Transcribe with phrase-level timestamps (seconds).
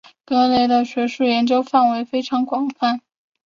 [0.25, 3.01] 格雷的学术研究范围非常广泛。